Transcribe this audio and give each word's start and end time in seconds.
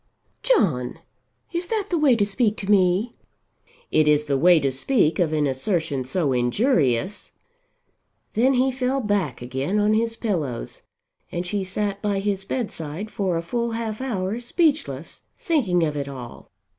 "John, 0.41 0.97
is 1.53 1.67
that 1.67 1.89
the 1.91 1.97
way 1.99 2.15
to 2.15 2.25
speak 2.25 2.57
to 2.57 2.71
me?" 2.71 3.15
"It 3.91 4.07
is 4.07 4.25
the 4.25 4.35
way 4.35 4.59
to 4.59 4.71
speak 4.71 5.19
of 5.19 5.31
an 5.31 5.45
assertion 5.45 6.05
so 6.05 6.33
injurious." 6.33 7.33
Then 8.33 8.55
he 8.55 8.71
fell 8.71 8.99
back 9.01 9.43
again 9.43 9.77
on 9.77 9.93
his 9.93 10.17
pillows 10.17 10.81
and 11.31 11.45
she 11.45 11.63
sat 11.63 12.01
by 12.01 12.17
his 12.17 12.45
bedside 12.45 13.11
for 13.11 13.37
a 13.37 13.43
full 13.43 13.73
half 13.73 14.01
hour 14.01 14.39
speechless, 14.39 15.21
thinking 15.37 15.83
of 15.83 15.95
it 15.95 16.07
all. 16.07 16.49